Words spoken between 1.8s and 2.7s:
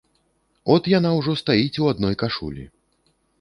у адной кашулі.